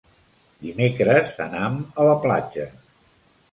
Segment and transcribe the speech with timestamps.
[0.63, 2.69] Dimecres anam a la platja.